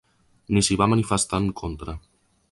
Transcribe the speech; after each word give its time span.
Ni 0.55 0.63
s’hi 0.67 0.77
va 0.81 0.87
manifestar 0.93 1.41
en 1.43 1.49
contra. 1.61 1.95